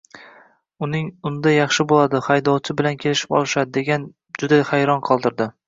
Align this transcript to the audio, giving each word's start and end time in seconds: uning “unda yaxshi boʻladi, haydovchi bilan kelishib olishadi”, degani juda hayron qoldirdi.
uning 0.87 1.09
“unda 1.31 1.53
yaxshi 1.55 1.85
boʻladi, 1.91 2.23
haydovchi 2.29 2.77
bilan 2.81 2.99
kelishib 3.05 3.37
olishadi”, 3.43 3.73
degani 3.79 4.11
juda 4.43 4.63
hayron 4.75 5.09
qoldirdi. 5.13 5.53